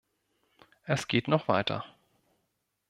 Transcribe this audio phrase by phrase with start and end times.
[0.87, 1.85] Es geht noch weiter.